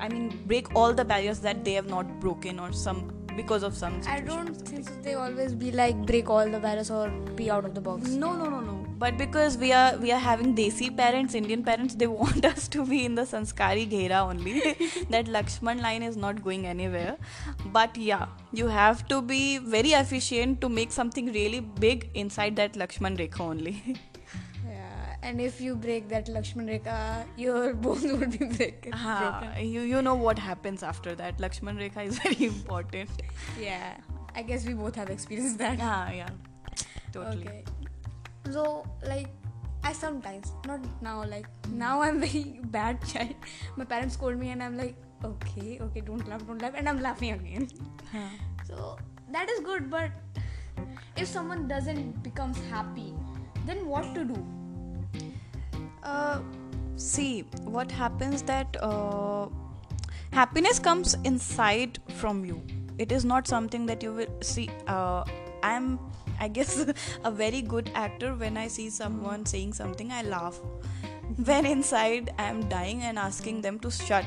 i 0.00 0.08
mean 0.08 0.40
break 0.46 0.74
all 0.74 0.92
the 0.92 1.04
barriers 1.04 1.40
that 1.40 1.64
they 1.64 1.72
have 1.72 1.88
not 1.88 2.20
broken 2.20 2.58
or 2.58 2.72
some 2.72 3.21
because 3.36 3.62
of 3.62 3.76
some 3.76 4.00
I 4.06 4.20
don't 4.20 4.54
think 4.54 4.88
so 4.88 4.94
they 5.02 5.14
always 5.14 5.54
be 5.54 5.72
like 5.72 5.96
break 6.06 6.30
all 6.30 6.48
the 6.48 6.60
virus 6.60 6.90
or 6.90 7.08
be 7.36 7.50
out 7.50 7.64
of 7.64 7.74
the 7.74 7.80
box. 7.80 8.08
No, 8.08 8.32
no, 8.34 8.48
no, 8.48 8.60
no. 8.60 8.86
But 8.98 9.18
because 9.18 9.56
we 9.58 9.72
are 9.72 9.96
we 9.96 10.12
are 10.12 10.18
having 10.24 10.54
desi 10.54 10.88
parents, 10.96 11.34
Indian 11.34 11.64
parents, 11.64 11.94
they 11.94 12.06
want 12.20 12.44
us 12.44 12.68
to 12.68 12.86
be 12.86 13.04
in 13.04 13.16
the 13.16 13.26
sanskari 13.32 13.86
ghera 13.94 14.20
only. 14.28 14.60
that 15.10 15.26
Lakshman 15.26 15.82
line 15.82 16.02
is 16.10 16.16
not 16.16 16.44
going 16.44 16.66
anywhere. 16.66 17.16
But 17.78 17.96
yeah, 17.96 18.26
you 18.52 18.68
have 18.68 19.06
to 19.08 19.20
be 19.20 19.58
very 19.58 19.92
efficient 20.04 20.60
to 20.60 20.68
make 20.68 20.92
something 20.92 21.32
really 21.32 21.60
big 21.60 22.10
inside 22.14 22.56
that 22.56 22.74
Lakshman 22.84 23.18
rekha 23.24 23.40
only. 23.40 23.76
Yeah, 25.22 25.28
and 25.28 25.40
if 25.40 25.60
you 25.60 25.74
break 25.76 26.08
that 26.08 26.26
Lakshman 26.26 26.68
Rekha, 26.68 27.24
your 27.36 27.74
bones 27.86 28.02
would 28.12 28.38
be 28.38 28.44
break- 28.46 28.82
broken. 28.82 28.92
Ah, 28.94 29.56
you 29.58 29.82
you 29.82 30.02
know 30.02 30.14
what 30.14 30.38
happens 30.38 30.82
after 30.82 31.14
that. 31.14 31.38
Lakshman 31.38 31.78
rekha 31.78 32.06
is 32.06 32.18
very 32.24 32.46
important. 32.46 33.10
Yeah, 33.60 33.96
I 34.34 34.42
guess 34.42 34.66
we 34.66 34.74
both 34.74 34.94
have 34.96 35.10
experienced 35.10 35.58
that. 35.58 35.78
Ah, 35.80 36.10
yeah, 36.10 36.28
totally. 37.12 37.48
Okay. 37.48 37.64
So, 38.50 38.84
like, 39.06 39.28
I 39.84 39.92
sometimes, 39.92 40.52
not 40.66 40.80
now, 41.00 41.24
like, 41.24 41.46
now 41.70 42.02
I'm 42.02 42.20
very 42.26 42.60
bad 42.64 43.04
child. 43.06 43.34
My 43.76 43.84
parents 43.84 44.14
scold 44.14 44.38
me 44.38 44.50
and 44.50 44.62
I'm 44.62 44.76
like, 44.76 44.96
okay, 45.24 45.78
okay, 45.80 46.00
don't 46.00 46.26
laugh, 46.28 46.46
don't 46.46 46.60
laugh, 46.60 46.74
and 46.76 46.88
I'm 46.88 47.00
laughing 47.00 47.32
again. 47.32 47.68
Huh. 48.12 48.18
So, 48.66 48.96
that 49.30 49.48
is 49.48 49.60
good, 49.60 49.90
but 49.90 50.10
if 51.16 51.28
someone 51.28 51.68
doesn't 51.68 52.22
becomes 52.22 52.58
happy, 52.70 53.14
then 53.66 53.86
what 53.86 54.14
to 54.14 54.24
do? 54.24 54.44
Uh, 56.02 56.40
see 56.96 57.40
what 57.64 57.90
happens 57.90 58.42
that 58.42 58.76
uh, 58.80 59.48
happiness 60.32 60.78
comes 60.78 61.14
inside 61.24 61.98
from 62.14 62.44
you. 62.44 62.62
It 62.98 63.12
is 63.12 63.24
not 63.24 63.46
something 63.46 63.86
that 63.86 64.02
you 64.02 64.12
will 64.12 64.42
see 64.42 64.70
uh, 64.86 65.24
i'm 65.62 65.98
i 66.40 66.48
guess 66.48 66.86
a 67.24 67.30
very 67.30 67.62
good 67.62 67.90
actor 67.94 68.34
when 68.34 68.56
i 68.56 68.66
see 68.66 68.88
someone 68.90 69.46
saying 69.46 69.72
something 69.72 70.12
i 70.12 70.22
laugh. 70.22 70.60
When 71.44 71.66
inside 71.66 72.30
i'm 72.38 72.68
dying 72.68 73.02
and 73.02 73.18
asking 73.18 73.62
them 73.62 73.78
to 73.80 73.90
shut. 73.90 74.26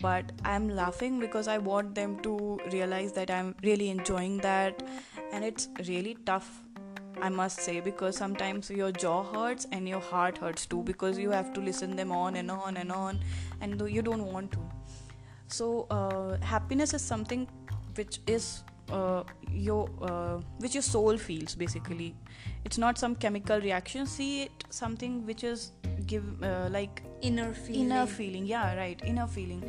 But 0.00 0.32
i'm 0.44 0.68
laughing 0.68 1.18
because 1.20 1.48
i 1.48 1.58
want 1.58 1.94
them 1.94 2.18
to 2.20 2.58
realize 2.72 3.12
that 3.12 3.30
i'm 3.30 3.54
really 3.62 3.90
enjoying 3.90 4.38
that. 4.38 4.82
And 5.32 5.44
it's 5.44 5.68
really 5.88 6.16
tough 6.26 6.62
I 7.20 7.28
must 7.28 7.60
say 7.60 7.80
because 7.80 8.16
sometimes 8.16 8.70
your 8.70 8.90
jaw 8.92 9.22
hurts 9.22 9.66
and 9.72 9.88
your 9.88 10.00
heart 10.00 10.38
hurts 10.38 10.66
too 10.66 10.82
because 10.82 11.18
you 11.18 11.30
have 11.30 11.52
to 11.54 11.60
listen 11.60 11.96
them 11.96 12.10
on 12.12 12.36
and 12.36 12.50
on 12.50 12.76
and 12.76 12.90
on 12.90 13.20
and 13.60 13.78
though 13.78 13.86
you 13.86 14.02
don't 14.02 14.26
want 14.26 14.52
to. 14.52 14.58
So 15.48 15.86
uh, 15.90 16.38
happiness 16.44 16.94
is 16.94 17.02
something 17.02 17.46
which 17.94 18.20
is 18.26 18.62
uh, 18.90 19.22
your 19.50 19.88
uh, 20.00 20.40
which 20.58 20.74
your 20.74 20.82
soul 20.82 21.16
feels 21.16 21.54
basically. 21.54 22.14
It's 22.64 22.78
not 22.78 22.98
some 22.98 23.14
chemical 23.16 23.60
reaction. 23.60 24.06
See 24.06 24.42
it 24.42 24.64
something 24.70 25.26
which 25.26 25.44
is 25.44 25.72
give 26.06 26.24
uh, 26.42 26.68
like 26.70 27.02
Inner 27.22 27.52
feeling. 27.54 27.82
inner 27.82 28.06
feeling 28.06 28.46
yeah 28.46 28.74
right 28.74 29.00
inner 29.04 29.28
feeling 29.28 29.62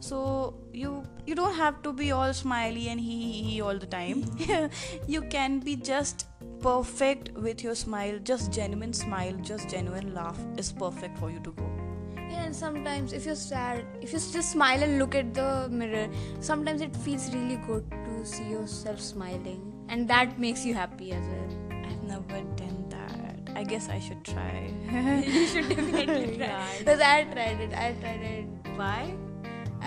so 0.00 0.54
you 0.72 1.04
you 1.24 1.36
don't 1.36 1.54
have 1.54 1.80
to 1.82 1.92
be 1.92 2.10
all 2.10 2.32
smiley 2.32 2.88
and 2.88 3.00
hee 3.00 3.20
hee 3.32 3.42
hee 3.42 3.60
all 3.60 3.78
the 3.78 3.86
time 3.86 4.24
you 5.06 5.22
can 5.22 5.60
be 5.60 5.76
just 5.76 6.26
perfect 6.62 7.30
with 7.46 7.62
your 7.62 7.74
smile 7.74 8.18
just 8.30 8.52
genuine 8.52 8.92
smile 8.92 9.34
just 9.50 9.68
genuine 9.68 10.12
laugh 10.14 10.38
is 10.58 10.72
perfect 10.72 11.18
for 11.18 11.30
you 11.30 11.40
to 11.48 11.52
go 11.62 11.68
Yeah, 12.30 12.44
and 12.44 12.56
sometimes 12.58 13.12
if 13.16 13.24
you're 13.26 13.36
sad, 13.40 13.84
if 14.04 14.12
you 14.12 14.18
just 14.36 14.50
smile 14.54 14.82
and 14.86 14.98
look 15.02 15.14
at 15.18 15.28
the 15.34 15.68
mirror, 15.80 16.06
sometimes 16.46 16.80
it 16.86 16.96
feels 17.04 17.26
really 17.34 17.58
good 17.66 17.84
to 18.06 18.24
see 18.30 18.46
yourself 18.54 19.00
smiling, 19.08 19.60
and 19.88 20.08
that 20.12 20.32
makes 20.44 20.64
you 20.68 20.72
happy 20.78 21.12
as 21.18 21.28
well. 21.34 21.52
i've 21.90 22.02
never 22.08 22.40
done 22.62 22.80
that 22.94 23.52
i 23.60 23.62
guess 23.74 23.86
i 23.98 24.00
should 24.08 24.24
try 24.30 24.56
you 25.36 25.46
should 25.52 25.68
definitely 25.74 26.26
try. 26.40 26.48
Yeah. 26.48 26.66
Because 26.80 27.00
I 27.12 27.14
tried 27.36 27.64
it. 27.68 27.78
I 27.84 27.88
tried 28.02 28.26
it. 28.32 28.74
why 28.82 29.14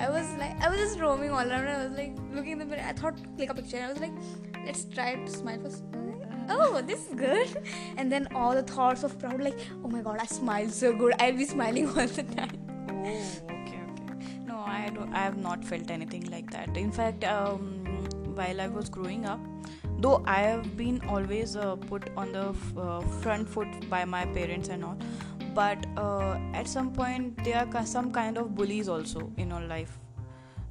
I 0.06 0.10
was 0.10 0.28
like, 0.40 0.58
I 0.66 0.70
was 0.72 0.80
just 0.80 1.00
roaming 1.04 1.32
all 1.38 1.52
around. 1.54 1.68
I 1.68 1.78
was 1.86 1.96
like 1.98 2.14
looking 2.34 2.54
in 2.54 2.60
the 2.60 2.66
mirror. 2.74 2.84
I 2.90 2.94
thought 3.00 3.18
click 3.38 3.50
a 3.54 3.56
picture. 3.58 3.80
I 3.86 3.90
was 3.92 4.00
like, 4.00 4.14
let's 4.66 4.86
try 4.98 5.16
to 5.16 5.32
smile 5.40 5.60
first. 5.66 5.84
Oh, 6.50 6.82
this 6.82 7.08
is 7.08 7.16
good. 7.16 7.50
And 7.98 8.12
then 8.12 8.28
all 8.34 8.54
the 8.54 8.64
thoughts 8.64 9.04
of 9.04 9.18
proud, 9.20 9.42
like, 9.42 9.58
oh 9.84 9.88
my 9.88 10.02
god, 10.02 10.18
I 10.20 10.26
smile 10.26 10.70
so 10.70 10.96
good. 10.96 11.14
I'll 11.20 11.38
be 11.38 11.46
smiling 11.46 11.88
all 11.98 12.08
the 12.08 12.24
time. 12.24 12.58
Oh, 12.90 13.06
okay, 13.56 13.82
okay. 14.12 14.40
No, 14.46 14.60
I 14.60 14.90
don't. 14.94 15.14
I 15.14 15.20
have 15.20 15.38
not 15.38 15.64
felt 15.64 15.92
anything 15.92 16.30
like 16.32 16.50
that. 16.52 16.76
In 16.78 16.92
fact, 16.92 17.24
um, 17.24 17.86
while 18.36 18.62
I 18.62 18.68
was 18.68 18.90
growing 18.90 19.26
up, 19.26 19.40
though 20.00 20.24
I 20.26 20.40
have 20.42 20.76
been 20.78 21.02
always 21.08 21.56
uh, 21.56 21.76
put 21.76 22.10
on 22.18 22.32
the 22.32 22.50
f- 22.50 22.78
uh, 22.78 23.02
front 23.22 23.48
foot 23.50 23.90
by 23.90 24.06
my 24.06 24.26
parents 24.26 24.70
and 24.70 24.84
all, 24.84 24.98
but 25.54 25.86
uh, 25.98 26.38
at 26.54 26.68
some 26.68 26.92
point 26.94 27.44
there 27.44 27.68
are 27.76 27.86
some 27.86 28.12
kind 28.12 28.38
of 28.38 28.56
bullies 28.56 28.88
also 28.88 29.32
in 29.38 29.52
our 29.52 29.66
life. 29.66 29.98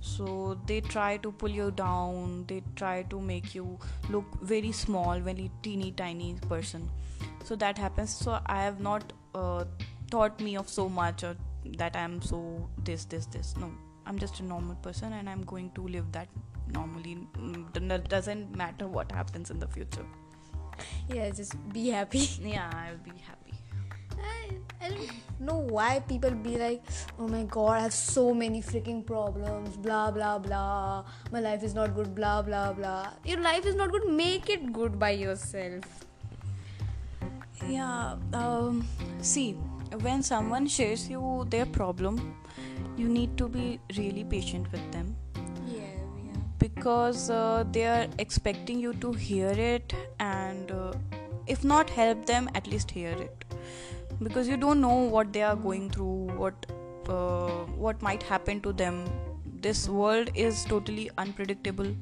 So 0.00 0.58
they 0.66 0.80
try 0.80 1.16
to 1.18 1.32
pull 1.32 1.50
you 1.50 1.70
down. 1.70 2.44
They 2.46 2.62
try 2.76 3.02
to 3.04 3.20
make 3.20 3.54
you 3.54 3.78
look 4.08 4.24
very 4.40 4.72
small, 4.72 5.18
very 5.20 5.50
teeny 5.62 5.92
tiny 5.92 6.36
person. 6.48 6.88
So 7.44 7.56
that 7.56 7.78
happens. 7.78 8.14
So 8.14 8.40
I 8.46 8.62
have 8.62 8.80
not 8.80 9.12
uh, 9.34 9.64
thought 10.10 10.40
me 10.40 10.56
of 10.56 10.68
so 10.68 10.88
much 10.88 11.24
or 11.24 11.36
that 11.76 11.96
I'm 11.96 12.22
so 12.22 12.68
this, 12.84 13.04
this, 13.04 13.26
this. 13.26 13.54
No, 13.56 13.72
I'm 14.06 14.18
just 14.18 14.40
a 14.40 14.44
normal 14.44 14.76
person 14.76 15.12
and 15.12 15.28
I'm 15.28 15.42
going 15.42 15.70
to 15.72 15.86
live 15.86 16.12
that 16.12 16.28
normally. 16.72 17.18
Mm, 17.36 18.08
doesn't 18.08 18.56
matter 18.56 18.86
what 18.86 19.10
happens 19.12 19.50
in 19.50 19.58
the 19.58 19.68
future. 19.68 20.06
Yeah, 21.08 21.30
just 21.30 21.56
be 21.72 21.88
happy. 21.88 22.28
Yeah, 22.40 22.70
I'll 22.72 22.98
be 22.98 23.18
happy. 23.18 23.47
I, 24.22 24.88
don't 24.88 25.10
know 25.40 25.58
why 25.58 26.00
people 26.00 26.30
be 26.30 26.56
like, 26.56 26.82
oh 27.18 27.28
my 27.28 27.44
god, 27.44 27.70
I 27.70 27.80
have 27.80 27.92
so 27.94 28.32
many 28.32 28.62
freaking 28.62 29.04
problems, 29.04 29.76
blah 29.76 30.10
blah 30.10 30.38
blah. 30.38 31.04
My 31.32 31.40
life 31.40 31.62
is 31.62 31.74
not 31.74 31.94
good, 31.94 32.14
blah 32.14 32.42
blah 32.42 32.72
blah. 32.72 33.10
Your 33.24 33.40
life 33.40 33.66
is 33.66 33.74
not 33.74 33.90
good, 33.90 34.08
make 34.08 34.48
it 34.48 34.72
good 34.72 34.98
by 34.98 35.10
yourself. 35.10 35.84
Yeah, 37.66 38.16
um, 38.32 38.86
see, 39.20 39.52
when 40.00 40.22
someone 40.22 40.66
shares 40.66 41.08
you 41.08 41.46
their 41.50 41.66
problem, 41.66 42.36
you 42.96 43.08
need 43.08 43.36
to 43.38 43.48
be 43.48 43.80
really 43.96 44.24
patient 44.24 44.70
with 44.72 44.92
them 44.92 45.16
Yeah, 45.66 45.80
yeah. 46.24 46.40
because 46.58 47.30
uh, 47.30 47.64
they 47.72 47.86
are 47.86 48.06
expecting 48.18 48.80
you 48.80 48.92
to 48.94 49.12
hear 49.12 49.50
it 49.50 49.92
and 50.18 50.70
uh, 50.70 50.92
if 51.46 51.64
not 51.64 51.90
help 51.90 52.26
them 52.26 52.50
at 52.54 52.66
least 52.66 52.90
hear 52.90 53.10
it 53.10 53.44
because 54.22 54.48
you 54.48 54.56
don't 54.56 54.80
know 54.80 54.96
what 55.16 55.32
they 55.32 55.42
are 55.42 55.56
going 55.56 55.90
through 55.90 56.30
what 56.36 56.66
uh, 57.08 57.64
what 57.86 58.02
might 58.02 58.22
happen 58.22 58.60
to 58.60 58.72
them. 58.72 59.04
This 59.60 59.88
world 59.88 60.30
is 60.34 60.64
totally 60.64 61.10
unpredictable. 61.18 61.94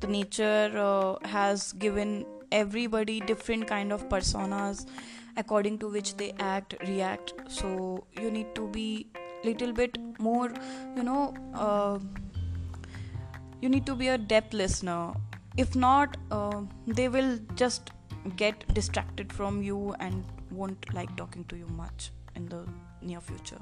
The 0.00 0.06
nature 0.06 0.72
uh, 0.76 1.26
has 1.26 1.72
given 1.72 2.26
everybody 2.52 3.20
different 3.20 3.66
kind 3.66 3.92
of 3.92 4.08
personas 4.08 4.86
according 5.36 5.78
to 5.78 5.88
which 5.88 6.16
they 6.16 6.32
act 6.38 6.76
react. 6.86 7.34
So 7.48 8.06
you 8.20 8.30
need 8.30 8.54
to 8.54 8.68
be 8.68 9.08
little 9.44 9.72
bit 9.72 9.96
more 10.18 10.50
you 10.96 11.02
know 11.02 11.32
uh, 11.54 11.98
you 13.60 13.68
need 13.68 13.86
to 13.86 13.94
be 13.94 14.08
a 14.08 14.18
depth 14.18 14.54
listener. 14.54 15.12
If 15.56 15.74
not 15.74 16.16
uh, 16.30 16.62
they 16.86 17.08
will 17.08 17.38
just 17.54 17.90
get 18.36 18.66
distracted 18.74 19.32
from 19.32 19.62
you 19.62 19.94
and 20.00 20.24
won't 20.56 20.92
like 20.98 21.16
talking 21.16 21.44
to 21.54 21.56
you 21.56 21.66
much 21.78 22.10
in 22.34 22.46
the 22.48 22.66
near 23.02 23.20
future. 23.20 23.58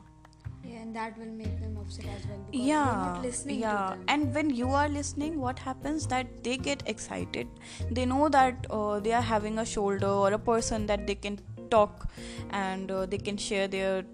Yeah, 0.67 0.79
and 0.81 0.97
that 0.97 1.19
will 1.19 1.33
make 1.39 1.61
them 1.61 1.77
upset 1.79 2.07
as 2.07 2.27
well 2.27 2.39
because 2.51 2.67
yeah 2.67 2.85
not 2.85 3.23
listening 3.23 3.59
yeah. 3.61 3.97
and 4.09 4.35
when 4.35 4.49
you 4.49 4.71
are 4.71 4.89
listening 4.89 5.39
what 5.39 5.59
happens? 5.59 6.07
That 6.07 6.27
they 6.43 6.57
get 6.57 6.83
excited. 6.87 7.49
They 7.91 8.07
know 8.07 8.29
that 8.31 8.67
uh, 8.71 9.01
they 9.01 9.13
are 9.13 9.27
having 9.33 9.59
a 9.59 9.67
shoulder 9.67 10.07
or 10.09 10.33
a 10.33 10.39
person 10.39 10.87
that 10.87 11.07
they 11.07 11.17
can 11.17 11.39
talk 11.71 12.09
and 12.51 12.91
uh, 12.91 13.05
they 13.05 13.19
can 13.19 13.37
share 13.37 13.69
their 13.69 14.05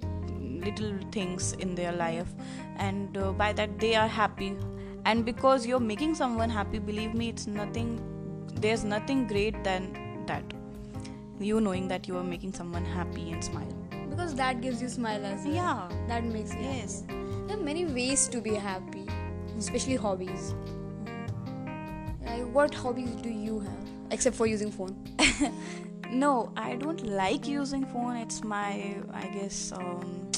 little 0.40 0.92
things 1.12 1.52
in 1.52 1.74
their 1.76 1.92
life. 1.92 2.34
And 2.76 3.16
uh, 3.16 3.32
by 3.32 3.52
that 3.52 3.78
they 3.78 3.94
are 3.94 4.08
happy. 4.08 4.56
And 5.04 5.24
because 5.24 5.66
you're 5.66 5.80
making 5.80 6.16
someone 6.16 6.50
happy 6.50 6.78
believe 6.78 7.14
me 7.14 7.28
it's 7.28 7.46
nothing 7.46 8.00
there's 8.56 8.84
nothing 8.84 9.26
great 9.26 9.62
than 9.64 10.24
that 10.26 10.59
you 11.40 11.60
knowing 11.60 11.88
that 11.88 12.06
you 12.08 12.16
are 12.16 12.24
making 12.24 12.52
someone 12.52 12.84
happy 12.84 13.30
and 13.32 13.42
smile 13.42 13.72
because 14.10 14.34
that 14.34 14.60
gives 14.60 14.82
you 14.82 14.88
smile 14.88 15.24
as 15.24 15.44
well. 15.44 15.54
yeah 15.54 15.88
That 16.08 16.24
makes 16.24 16.52
you 16.54 16.60
Yes. 16.60 17.02
happy. 17.02 17.14
There 17.48 17.56
are 17.58 17.62
many 17.62 17.84
ways 17.86 18.28
to 18.28 18.40
be 18.40 18.54
happy, 18.54 19.06
especially 19.58 19.96
hobbies. 19.96 20.54
Like, 22.24 22.44
what 22.54 22.74
hobbies 22.74 23.10
do 23.22 23.28
you 23.30 23.60
have 23.60 23.88
except 24.10 24.36
for 24.36 24.46
using 24.46 24.70
phone? 24.70 24.96
No, 26.12 26.52
I 26.56 26.74
don't 26.74 27.06
like 27.06 27.46
using 27.46 27.84
phone. 27.86 28.16
It's 28.16 28.42
my, 28.42 28.96
I 29.14 29.26
guess, 29.28 29.70
um, 29.70 30.28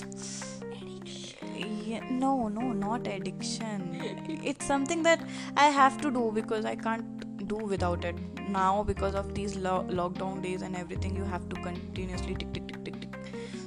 yeah, 1.86 2.04
no, 2.10 2.48
no, 2.48 2.72
not 2.72 3.06
addiction. 3.06 3.98
it's 4.44 4.66
something 4.66 5.02
that 5.04 5.22
I 5.56 5.66
have 5.68 5.98
to 6.02 6.10
do 6.10 6.30
because 6.34 6.66
I 6.66 6.74
can't 6.76 7.21
do 7.52 7.66
without 7.72 8.04
it. 8.10 8.16
Now, 8.48 8.82
because 8.82 9.14
of 9.22 9.34
these 9.38 9.56
lo- 9.68 9.86
lockdown 10.00 10.42
days 10.42 10.62
and 10.62 10.76
everything, 10.82 11.16
you 11.22 11.24
have 11.24 11.48
to 11.54 11.56
continuously 11.68 12.34
tick, 12.34 12.52
tick, 12.52 12.68
tick, 12.68 12.84
tick, 12.84 13.00
tick. 13.00 13.16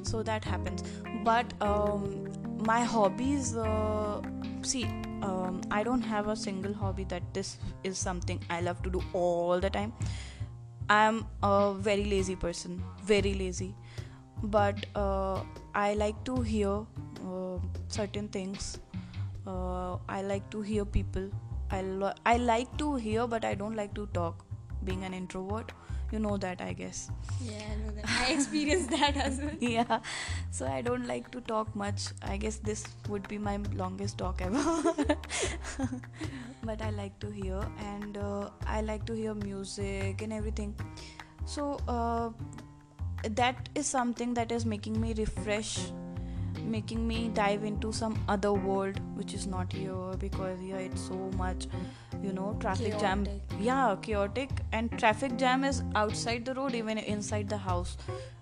So 0.03 0.23
that 0.23 0.43
happens. 0.43 0.83
But 1.23 1.53
um, 1.61 2.27
my 2.71 2.81
hobbies, 2.81 3.55
uh, 3.55 4.21
see, 4.61 4.85
um, 5.21 5.61
I 5.71 5.83
don't 5.83 6.01
have 6.01 6.27
a 6.27 6.35
single 6.35 6.73
hobby 6.73 7.05
that 7.05 7.33
this 7.33 7.57
is 7.83 7.97
something 7.97 8.39
I 8.49 8.61
love 8.61 8.83
to 8.83 8.89
do 8.89 9.03
all 9.13 9.59
the 9.59 9.69
time. 9.69 9.93
I'm 10.89 11.25
a 11.41 11.73
very 11.73 12.05
lazy 12.05 12.35
person, 12.35 12.83
very 13.03 13.33
lazy. 13.33 13.73
But 14.43 14.85
uh, 14.95 15.41
I 15.73 15.93
like 15.95 16.23
to 16.25 16.41
hear 16.41 16.73
uh, 17.27 17.57
certain 17.87 18.27
things. 18.27 18.79
Uh, 19.47 19.97
I 20.09 20.21
like 20.21 20.49
to 20.51 20.61
hear 20.61 20.85
people. 20.85 21.29
I 21.71 21.81
lo- 21.81 22.13
I 22.25 22.37
like 22.37 22.77
to 22.77 22.95
hear, 22.95 23.27
but 23.27 23.45
I 23.45 23.55
don't 23.55 23.75
like 23.75 23.93
to 23.95 24.07
talk. 24.13 24.45
Being 24.83 25.03
an 25.03 25.13
introvert, 25.13 25.71
you 26.11 26.19
know 26.19 26.37
that, 26.37 26.61
I 26.61 26.73
guess. 26.73 27.09
Yeah, 27.43 27.53
I 27.71 27.75
know 27.83 27.91
that. 27.95 28.05
I 28.07 28.31
experienced 28.33 28.89
that 28.91 29.17
as 29.17 29.39
well. 29.39 29.55
yeah 29.59 29.99
so 30.51 30.65
i 30.67 30.81
don't 30.81 31.07
like 31.07 31.29
to 31.31 31.41
talk 31.41 31.75
much 31.75 32.03
i 32.21 32.37
guess 32.37 32.57
this 32.57 32.83
would 33.09 33.27
be 33.27 33.37
my 33.37 33.57
longest 33.73 34.17
talk 34.17 34.41
ever 34.41 34.63
but 36.63 36.81
i 36.81 36.89
like 36.91 37.17
to 37.19 37.29
hear 37.31 37.59
and 37.79 38.17
uh, 38.17 38.49
i 38.67 38.81
like 38.81 39.05
to 39.05 39.13
hear 39.13 39.33
music 39.33 40.21
and 40.21 40.31
everything 40.33 40.75
so 41.45 41.77
uh, 41.87 42.29
that 43.31 43.69
is 43.75 43.87
something 43.87 44.33
that 44.33 44.51
is 44.51 44.65
making 44.65 44.99
me 45.01 45.13
refresh 45.13 45.79
making 46.65 47.07
me 47.07 47.29
dive 47.33 47.63
into 47.63 47.91
some 47.91 48.17
other 48.27 48.53
world 48.53 48.99
which 49.15 49.33
is 49.33 49.47
not 49.47 49.71
here 49.71 50.13
because 50.19 50.59
here 50.59 50.77
it's 50.77 51.01
so 51.01 51.31
much 51.37 51.67
you 52.23 52.33
know 52.33 52.55
traffic 52.59 52.97
jam. 52.99 53.25
Yeah 53.59 53.95
chaotic. 54.01 54.49
And 54.71 54.97
traffic 54.99 55.37
jam 55.37 55.63
is 55.63 55.83
outside 55.95 56.45
the 56.45 56.53
road 56.53 56.75
even 56.75 56.97
inside 56.97 57.49
the 57.49 57.57
house. 57.57 57.97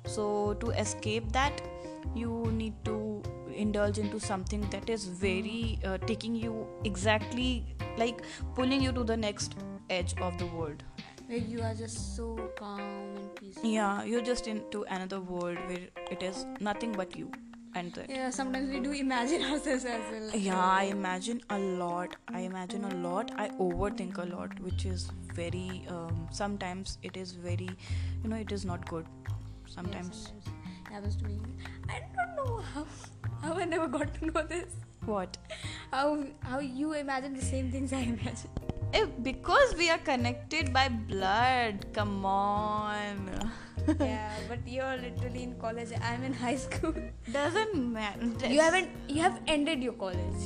So 0.06 0.56
to 0.56 0.70
escape 0.72 1.32
that 1.32 1.62
you 2.16 2.52
need 2.52 2.74
to 2.86 3.22
indulge 3.56 3.98
into 4.00 4.20
something 4.20 4.62
that 4.72 4.90
is 4.90 5.06
very 5.06 5.80
uh, 5.86 5.98
taking 6.00 6.36
you 6.36 6.68
exactly 6.84 7.66
like 7.98 8.24
pulling 8.56 8.82
you 8.82 8.92
to 8.92 9.04
the 9.04 9.16
next 9.16 9.56
edge 9.90 10.16
of 10.20 10.38
the 10.38 10.48
world. 10.48 10.84
Where 11.28 11.38
you 11.38 11.62
are 11.62 11.74
just 11.74 12.16
so 12.18 12.36
calm 12.58 12.82
and 12.82 13.36
peaceful. 13.36 13.70
yeah 13.70 14.04
you're 14.04 14.22
just 14.22 14.48
into 14.48 14.84
another 14.90 15.22
world 15.22 15.58
where 15.68 15.88
it 16.12 16.22
is 16.22 16.46
nothing 16.60 16.92
but 16.92 17.16
you 17.16 17.32
and 17.76 17.94
that 17.94 18.10
Yeah, 18.10 18.30
sometimes 18.30 18.70
we 18.70 18.80
do 18.80 18.92
imagine 18.92 19.44
ourselves 19.52 19.86
as 19.86 20.02
well. 20.12 20.30
yeah 20.48 20.60
i 20.80 20.84
imagine 20.96 21.42
a 21.50 21.58
lot 21.82 22.16
i 22.34 22.40
imagine 22.50 22.86
a 22.92 22.94
lot 23.08 23.32
i 23.46 23.48
overthink 23.68 24.18
a 24.24 24.26
lot 24.36 24.60
which 24.68 24.86
is 24.86 25.06
very 25.42 25.86
um, 25.96 26.28
sometimes 26.32 26.98
it 27.04 27.18
is 27.18 27.32
very 27.48 27.70
you 28.24 28.30
know 28.30 28.36
it 28.48 28.52
is 28.60 28.66
not 28.74 28.86
good 28.94 29.06
Yeah, 29.14 29.74
sometimes 29.76 30.18
sometimes 30.24 30.50
happens 30.94 31.16
to 31.20 31.26
me. 31.26 31.36
I 31.90 32.00
don't 32.16 32.34
know 32.40 32.58
how 32.74 32.84
how 33.44 33.54
I 33.62 33.66
never 33.66 33.88
got 33.94 34.14
to 34.16 34.26
know 34.32 34.44
this. 34.52 34.74
what 35.12 35.38
How 35.94 36.04
how 36.50 36.60
you 36.82 36.90
imagine 37.00 37.34
the 37.38 37.46
same 37.46 37.72
things 37.76 37.94
I 38.00 38.02
imagine. 38.10 38.52
Eh, 39.00 39.06
because 39.28 39.74
we 39.80 39.88
are 39.94 39.98
connected 40.10 40.70
by 40.76 40.84
blood 41.14 41.86
come 41.96 42.14
on 42.32 43.23
yeah, 43.23 43.23
but 44.54 44.68
you're 44.72 44.98
literally 44.98 45.44
in 45.44 45.54
college. 45.60 45.90
I'm 46.10 46.24
in 46.24 46.34
high 46.34 46.56
school. 46.56 46.94
doesn't 47.32 47.76
matter 47.94 48.48
You 48.48 48.60
haven't 48.62 48.90
you 49.08 49.22
have 49.22 49.40
ended 49.48 49.82
your 49.88 49.94
college. 49.94 50.44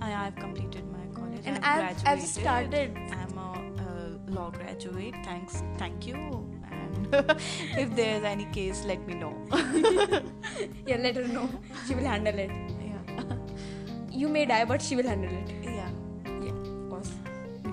I, 0.00 0.10
i've 0.26 0.36
completed 0.36 0.84
my 0.96 1.04
college 1.14 1.40
And 1.44 1.64
I've 1.70 1.84
I've- 1.86 2.04
I've 2.10 2.22
started. 2.32 2.98
i'm 3.20 3.38
a, 3.44 3.46
uh 3.84 4.34
law 4.36 4.50
graduate 4.58 5.16
thanks 5.28 5.56
thank 5.80 6.06
you 6.10 6.20
and 6.80 7.08
if 7.84 7.96
there's 8.00 8.26
any 8.32 8.46
case 8.58 8.84
let 8.90 9.04
me 9.08 9.14
know 9.22 9.32
Yeah, 10.90 10.98
let 11.06 11.16
her 11.16 11.26
know. 11.36 11.48
She 11.86 11.94
will 12.00 12.08
handle 12.14 12.38
it. 12.46 12.52
yeah 12.84 13.34
You 14.20 14.28
may 14.36 14.44
die, 14.52 14.64
but 14.74 14.80
she 14.90 14.96
will 15.00 15.10
handle 15.14 15.34
it. 15.40 15.50
yeah 15.64 15.90
Yeah, 16.46 16.52
of 16.52 16.90
course. 16.92 17.10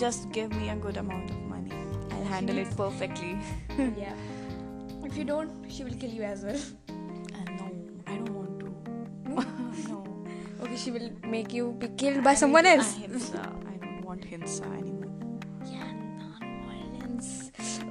just 0.06 0.32
give 0.39 0.50
me 0.63 0.70
a 0.77 0.80
good 0.88 0.98
amount 1.03 1.29
of 1.36 1.40
money 1.53 1.72
i'll 2.16 2.29
handle 2.33 2.57
it 2.66 2.75
perfectly 2.81 3.38
yeah. 4.05 4.16
If 5.16 5.20
you 5.20 5.24
don't, 5.28 5.72
she 5.72 5.86
will 5.86 5.94
kill 5.94 6.10
you 6.10 6.24
as 6.24 6.44
well. 6.44 6.60
and 6.90 7.51
no 7.58 7.68
i 8.06 8.16
don't 8.18 8.34
want 8.38 8.60
to 8.60 8.66
hmm? 9.30 9.88
no 9.92 10.00
Okay, 10.64 10.75
she 10.75 10.92
will 10.92 11.10
make 11.34 11.54
you 11.54 11.72
be 11.84 11.88
killed 12.01 12.22
by 12.25 12.32
I 12.32 12.40
someone 12.42 12.66
else. 12.72 12.90
ahimsa. 12.98 13.40
Uh, 13.44 13.72
i 13.74 13.78
don't 13.84 14.01
want 14.08 14.25
hinsa 14.32 14.66
anymore 14.80 15.14
Yeah, 15.74 15.88
non-violence. 16.20 17.30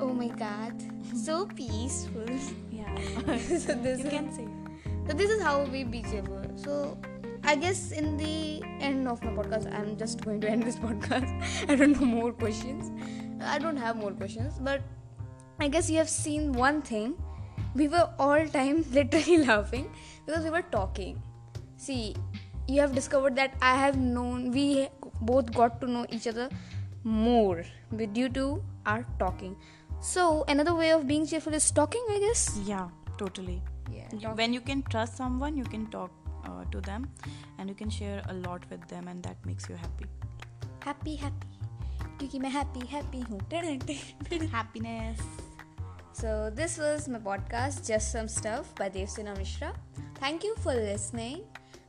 Oh 0.02 0.10
my 0.18 0.28
god, 0.42 0.84
so 1.22 1.38
peaceful. 1.60 2.28
yeah 2.70 2.92
so 3.64 3.72
this 3.86 4.00
you 4.04 4.10
is, 4.10 4.12
can 4.16 4.28
say 4.40 4.46
so 5.08 5.16
this 5.22 5.30
is 5.36 5.40
how 5.42 5.54
we 5.76 5.82
be 5.94 6.02
cheerful. 6.10 6.44
So 6.66 6.98
I 7.52 7.54
guess 7.56 7.80
in 8.02 8.18
the 8.18 8.60
end 8.90 9.08
of 9.14 9.24
my 9.24 9.32
podcast, 9.38 9.72
I'm 9.78 9.96
just 10.04 10.20
going 10.26 10.42
to 10.44 10.50
end 10.56 10.62
this 10.68 10.76
podcast. 10.84 11.32
I 11.70 11.74
don't 11.80 11.98
know 12.00 12.06
more 12.18 12.32
questions. 12.44 12.92
I 13.54 13.58
don't 13.58 13.76
have 13.86 13.96
more 14.04 14.12
questions, 14.12 14.60
but 14.68 14.82
I 15.59 15.67
guess 15.67 15.89
you 15.89 15.97
have 15.97 16.09
seen 16.09 16.51
one 16.53 16.81
thing. 16.81 17.15
We 17.75 17.87
were 17.87 18.09
all 18.19 18.47
time 18.47 18.83
literally 18.91 19.37
laughing 19.45 19.89
because 20.25 20.43
we 20.43 20.49
were 20.49 20.61
talking. 20.77 21.21
See, 21.77 22.15
you 22.67 22.79
have 22.81 22.93
discovered 22.95 23.35
that 23.35 23.53
I 23.61 23.75
have 23.75 23.97
known 23.97 24.51
we 24.51 24.87
both 25.21 25.51
got 25.53 25.79
to 25.81 25.87
know 25.87 26.05
each 26.09 26.27
other 26.27 26.49
more 27.03 27.63
with- 27.91 28.13
due 28.13 28.29
to 28.39 28.45
our 28.85 29.05
talking. 29.19 29.55
So 30.01 30.45
another 30.47 30.73
way 30.75 30.91
of 30.91 31.05
being 31.07 31.25
cheerful 31.27 31.53
is 31.53 31.69
talking, 31.71 32.05
I 32.15 32.19
guess. 32.27 32.43
yeah 32.71 32.87
totally 33.17 33.61
Yeah. 33.93 34.09
You- 34.23 34.29
when 34.39 34.53
you 34.55 34.61
can 34.67 34.81
trust 34.91 35.17
someone 35.21 35.57
you 35.57 35.63
can 35.71 35.85
talk 35.95 36.11
uh, 36.49 36.63
to 36.73 36.81
them 36.89 37.07
and 37.57 37.69
you 37.71 37.75
can 37.75 37.89
share 37.95 38.21
a 38.33 38.33
lot 38.33 38.67
with 38.69 38.85
them 38.91 39.07
and 39.13 39.21
that 39.29 39.45
makes 39.49 39.67
you 39.71 39.75
happy 39.85 40.05
happy 40.85 41.15
happy 41.23 41.57
क्योंकि 42.19 42.39
मैं 42.45 42.51
happy 42.53 42.85
happy 42.93 43.21
हूँ 43.29 43.39
happiness 44.53 45.19
so 46.14 46.50
this 46.54 46.78
was 46.78 47.08
my 47.08 47.18
podcast 47.18 47.86
just 47.86 48.12
some 48.12 48.28
stuff 48.28 48.72
by 48.76 48.88
Devsina 48.88 49.36
Mishra. 49.36 49.74
Thank 50.20 50.44
you 50.44 50.54
for 50.62 50.72
listening. 50.72 51.42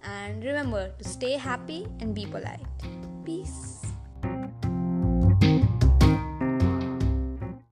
And 0.04 0.44
remember 0.44 0.90
to 0.98 1.04
stay 1.04 1.34
happy 1.34 1.88
and 2.00 2.14
be 2.14 2.26
polite 2.26 2.66